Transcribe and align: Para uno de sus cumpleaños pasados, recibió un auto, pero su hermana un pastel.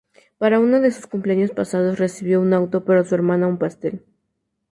Para 0.39 0.59
uno 0.59 0.81
de 0.81 0.89
sus 0.91 1.05
cumpleaños 1.05 1.51
pasados, 1.51 1.99
recibió 1.99 2.41
un 2.41 2.53
auto, 2.55 2.83
pero 2.85 3.03
su 3.03 3.13
hermana 3.13 3.45
un 3.45 3.59
pastel. 3.59 4.03